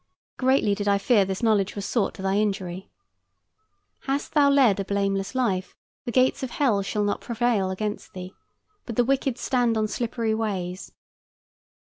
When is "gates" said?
6.11-6.41